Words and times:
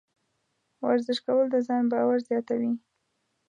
ورزش 0.85 1.19
کول 1.25 1.45
د 1.51 1.55
ځان 1.67 1.83
باور 1.91 2.17
زیاتوي. 2.29 2.73